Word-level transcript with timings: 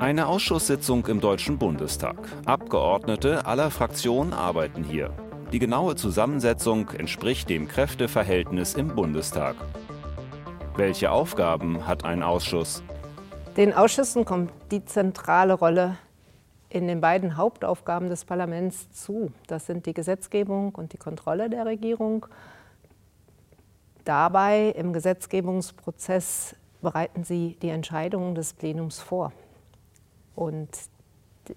Eine 0.00 0.26
Ausschusssitzung 0.26 1.06
im 1.06 1.20
Deutschen 1.20 1.58
Bundestag. 1.58 2.16
Abgeordnete 2.44 3.46
aller 3.46 3.70
Fraktionen 3.70 4.32
arbeiten 4.32 4.82
hier. 4.82 5.12
Die 5.52 5.58
genaue 5.58 5.94
Zusammensetzung 5.94 6.88
entspricht 6.90 7.48
dem 7.48 7.68
Kräfteverhältnis 7.68 8.74
im 8.74 8.94
Bundestag. 8.94 9.56
Welche 10.76 11.10
Aufgaben 11.10 11.86
hat 11.86 12.04
ein 12.04 12.22
Ausschuss? 12.22 12.82
Den 13.56 13.74
Ausschüssen 13.74 14.24
kommt 14.24 14.52
die 14.70 14.84
zentrale 14.84 15.54
Rolle 15.54 15.96
in 16.68 16.88
den 16.88 17.00
beiden 17.00 17.36
Hauptaufgaben 17.36 18.08
des 18.08 18.24
Parlaments 18.24 18.90
zu. 18.92 19.32
Das 19.48 19.66
sind 19.66 19.86
die 19.86 19.94
Gesetzgebung 19.94 20.74
und 20.74 20.92
die 20.92 20.98
Kontrolle 20.98 21.50
der 21.50 21.66
Regierung. 21.66 22.26
Dabei 24.04 24.70
im 24.70 24.92
Gesetzgebungsprozess 24.92 26.56
bereiten 26.80 27.24
sie 27.24 27.56
die 27.62 27.68
Entscheidungen 27.68 28.34
des 28.34 28.52
Plenums 28.52 29.00
vor. 29.00 29.32
Und 30.34 30.68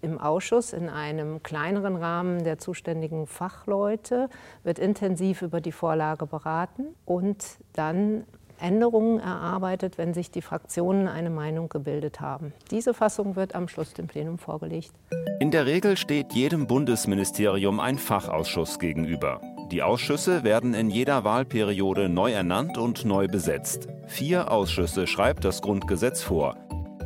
im 0.02 0.20
Ausschuss 0.20 0.73
in 0.73 0.90
einem 0.90 1.44
kleineren 1.44 1.96
Rahmen 1.96 2.44
der 2.44 2.58
zuständigen 2.58 3.27
Fachleute 3.27 4.30
wird 4.63 4.80
intensiv 4.80 5.41
über 5.41 5.62
die 5.62 5.72
Vorlage 5.72 6.26
beraten 6.26 6.88
und 7.05 7.59
dann 7.73 8.26
Änderungen 8.59 9.20
erarbeitet, 9.20 9.98
wenn 9.98 10.13
sich 10.13 10.32
die 10.32 10.41
Fraktionen 10.41 11.08
eine 11.08 11.30
Meinung 11.30 11.70
gebildet 11.70 12.21
haben. 12.21 12.54
Diese 12.71 12.94
Fassung 12.94 13.35
wird 13.35 13.55
am 13.55 13.68
Schluss 13.68 13.94
dem 13.94 14.08
Plenum 14.08 14.38
vorgelegt. 14.38 14.91
In 15.40 15.52
der 15.52 15.66
Regel 15.66 15.98
steht 15.98 16.34
jedem 16.34 16.68
Bundesministerium 16.68 17.80
ein 17.80 17.98
Fachausschuss 17.98 18.80
gegenüber. 18.80 19.41
Die 19.73 19.82
Ausschüsse 19.82 20.44
werden 20.44 20.76
in 20.76 20.91
jeder 20.91 21.23
Wahlperiode 21.23 22.08
neu 22.08 22.32
ernannt 22.32 22.77
und 22.77 23.05
neu 23.05 23.27
besetzt. 23.27 23.88
Vier 24.05 24.52
Ausschüsse 24.52 25.08
schreibt 25.08 25.44
das 25.46 25.63
Grundgesetz 25.63 26.22
vor. 26.22 26.55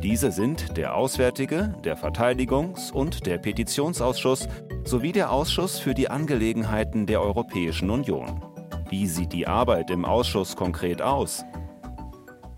Diese 0.02 0.30
sind 0.30 0.76
der 0.76 0.94
Auswärtige, 0.94 1.74
der 1.82 1.96
Verteidigungs- 1.96 2.92
und 2.92 3.24
der 3.24 3.38
Petitionsausschuss 3.38 4.48
sowie 4.84 5.12
der 5.12 5.32
Ausschuss 5.32 5.78
für 5.78 5.94
die 5.94 6.10
Angelegenheiten 6.10 7.06
der 7.06 7.22
Europäischen 7.22 7.88
Union. 7.88 8.44
Wie 8.90 9.06
sieht 9.06 9.32
die 9.32 9.46
Arbeit 9.46 9.90
im 9.90 10.04
Ausschuss 10.04 10.54
konkret 10.54 11.00
aus? 11.00 11.46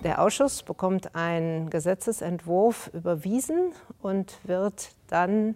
Der 0.02 0.20
Ausschuss 0.20 0.64
bekommt 0.64 1.14
einen 1.14 1.70
Gesetzesentwurf 1.70 2.90
überwiesen 2.92 3.74
und 4.02 4.40
wird 4.42 4.90
dann 5.06 5.54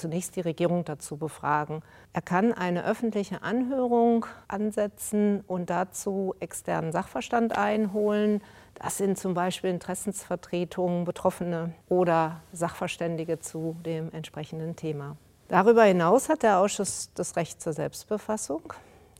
zunächst 0.00 0.34
die 0.36 0.40
Regierung 0.40 0.84
dazu 0.84 1.16
befragen. 1.16 1.82
Er 2.12 2.22
kann 2.22 2.52
eine 2.52 2.84
öffentliche 2.84 3.42
Anhörung 3.42 4.26
ansetzen 4.48 5.44
und 5.46 5.70
dazu 5.70 6.34
externen 6.40 6.90
Sachverstand 6.90 7.56
einholen. 7.56 8.42
Das 8.74 8.96
sind 8.96 9.18
zum 9.18 9.34
Beispiel 9.34 9.70
Interessensvertretungen, 9.70 11.04
Betroffene 11.04 11.74
oder 11.88 12.40
Sachverständige 12.52 13.38
zu 13.38 13.76
dem 13.84 14.10
entsprechenden 14.12 14.74
Thema. 14.74 15.16
Darüber 15.48 15.84
hinaus 15.84 16.28
hat 16.28 16.42
der 16.42 16.58
Ausschuss 16.58 17.10
das 17.14 17.36
Recht 17.36 17.60
zur 17.60 17.72
Selbstbefassung. 17.72 18.72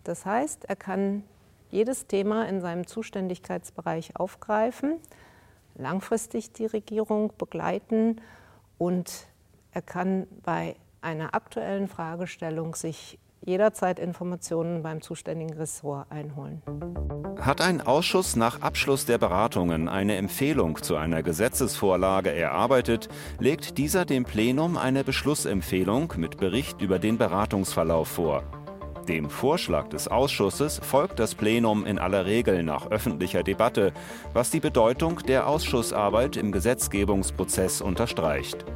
Das 0.05 0.25
heißt, 0.25 0.65
er 0.65 0.77
kann 0.77 1.25
jedes 1.71 2.07
Thema 2.07 2.49
in 2.49 2.61
seinem 2.61 2.87
Zuständigkeitsbereich 2.87 4.17
aufgreifen, 4.17 4.97
langfristig 5.77 6.53
die 6.53 6.67
Regierung 6.67 7.33
begleiten 7.37 8.21
und 8.79 9.27
er 9.73 9.83
kann 9.83 10.27
bei 10.43 10.77
einer 11.01 11.35
aktuellen 11.35 11.89
Fragestellung 11.89 12.75
sich 12.75 13.19
jederzeit 13.45 13.99
Informationen 13.99 14.83
beim 14.83 15.01
zuständigen 15.01 15.57
Ressort 15.57 16.11
einholen. 16.11 16.63
Hat 17.41 17.63
ein 17.63 17.81
Ausschuss 17.81 18.37
nach 18.37 18.61
Abschluss 18.61 19.07
der 19.07 19.17
Beratungen 19.17 19.89
eine 19.89 20.17
Empfehlung 20.17 20.83
zu 20.83 20.97
einer 20.97 21.23
Gesetzesvorlage 21.23 22.31
erarbeitet, 22.31 23.09
legt 23.39 23.79
dieser 23.79 24.05
dem 24.05 24.25
Plenum 24.25 24.77
eine 24.77 25.05
Beschlussempfehlung 25.05 26.13
mit 26.19 26.37
Bericht 26.37 26.83
über 26.83 26.99
den 26.99 27.17
Beratungsverlauf 27.17 28.09
vor. 28.09 28.43
Dem 29.09 29.31
Vorschlag 29.31 29.89
des 29.89 30.07
Ausschusses 30.07 30.79
folgt 30.83 31.19
das 31.19 31.35
Plenum 31.35 31.87
in 31.87 31.99
aller 31.99 32.27
Regel 32.27 32.63
nach 32.63 32.91
öffentlicher 32.91 33.43
Debatte, 33.43 33.93
was 34.35 34.51
die 34.51 34.61
Bedeutung 34.61 35.21
der 35.27 35.47
Ausschussarbeit 35.47 36.37
im 36.37 36.53
Gesetzgebungsprozess 36.53 37.81
unterstreicht. 37.81 38.67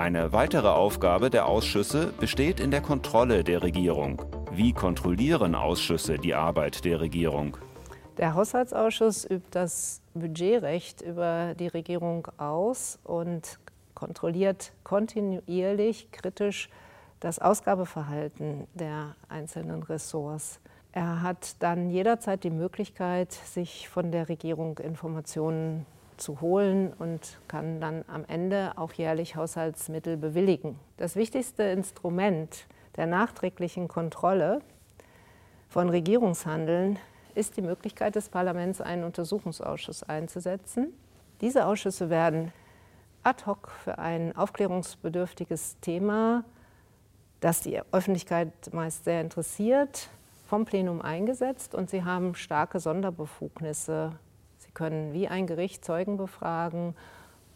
Eine 0.00 0.32
weitere 0.32 0.68
Aufgabe 0.68 1.28
der 1.28 1.44
Ausschüsse 1.44 2.06
besteht 2.18 2.58
in 2.58 2.70
der 2.70 2.80
Kontrolle 2.80 3.44
der 3.44 3.62
Regierung. 3.62 4.22
Wie 4.50 4.72
kontrollieren 4.72 5.54
Ausschüsse 5.54 6.16
die 6.16 6.34
Arbeit 6.34 6.86
der 6.86 7.00
Regierung? 7.00 7.58
Der 8.16 8.32
Haushaltsausschuss 8.32 9.26
übt 9.28 9.48
das 9.50 10.00
Budgetrecht 10.14 11.02
über 11.02 11.54
die 11.54 11.66
Regierung 11.66 12.28
aus 12.38 12.98
und 13.04 13.58
kontrolliert 13.94 14.72
kontinuierlich 14.84 16.10
kritisch 16.12 16.70
das 17.20 17.38
Ausgabeverhalten 17.38 18.68
der 18.72 19.16
einzelnen 19.28 19.82
Ressorts. 19.82 20.60
Er 20.92 21.20
hat 21.20 21.56
dann 21.62 21.90
jederzeit 21.90 22.42
die 22.42 22.48
Möglichkeit, 22.48 23.32
sich 23.32 23.90
von 23.90 24.10
der 24.12 24.30
Regierung 24.30 24.78
Informationen 24.78 25.84
zu 26.20 26.40
holen 26.40 26.92
und 26.92 27.40
kann 27.48 27.80
dann 27.80 28.04
am 28.06 28.24
Ende 28.26 28.72
auch 28.76 28.92
jährlich 28.92 29.36
Haushaltsmittel 29.36 30.16
bewilligen. 30.16 30.78
Das 30.96 31.16
wichtigste 31.16 31.64
Instrument 31.64 32.66
der 32.96 33.06
nachträglichen 33.06 33.88
Kontrolle 33.88 34.60
von 35.68 35.88
Regierungshandeln 35.88 36.98
ist 37.34 37.56
die 37.56 37.62
Möglichkeit 37.62 38.14
des 38.14 38.28
Parlaments, 38.28 38.80
einen 38.80 39.04
Untersuchungsausschuss 39.04 40.02
einzusetzen. 40.02 40.92
Diese 41.40 41.66
Ausschüsse 41.66 42.10
werden 42.10 42.52
ad 43.22 43.46
hoc 43.46 43.70
für 43.82 43.98
ein 43.98 44.36
aufklärungsbedürftiges 44.36 45.78
Thema 45.80 46.44
das 47.40 47.62
die 47.62 47.80
Öffentlichkeit 47.92 48.52
meist 48.72 49.04
sehr 49.04 49.20
interessiert, 49.20 50.10
vom 50.46 50.64
Plenum 50.64 51.00
eingesetzt 51.00 51.74
und 51.74 51.90
sie 51.90 52.04
haben 52.04 52.34
starke 52.34 52.80
Sonderbefugnisse. 52.80 54.12
Sie 54.70 54.74
können 54.74 55.12
wie 55.12 55.26
ein 55.26 55.48
Gericht 55.48 55.84
Zeugen 55.84 56.16
befragen 56.16 56.94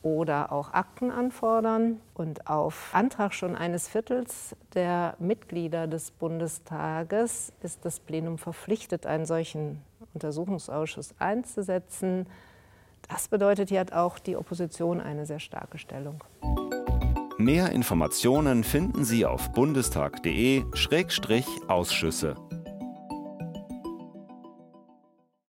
oder 0.02 0.50
auch 0.50 0.72
Akten 0.72 1.12
anfordern. 1.12 2.00
Und 2.12 2.48
auf 2.48 2.90
Antrag 2.92 3.34
schon 3.34 3.54
eines 3.54 3.86
Viertels 3.86 4.56
der 4.74 5.14
Mitglieder 5.20 5.86
des 5.86 6.10
Bundestages 6.10 7.52
ist 7.62 7.84
das 7.84 8.00
Plenum 8.00 8.36
verpflichtet, 8.36 9.06
einen 9.06 9.26
solchen 9.26 9.80
Untersuchungsausschuss 10.12 11.14
einzusetzen. 11.20 12.26
Das 13.08 13.28
bedeutet, 13.28 13.68
hier 13.68 13.78
hat 13.78 13.92
auch 13.92 14.18
die 14.18 14.36
Opposition 14.36 15.00
eine 15.00 15.24
sehr 15.24 15.38
starke 15.38 15.78
Stellung. 15.78 16.24
Mehr 17.38 17.70
Informationen 17.70 18.64
finden 18.64 19.04
Sie 19.04 19.24
auf 19.24 19.52
bundestag.de-Ausschüsse. 19.52 22.34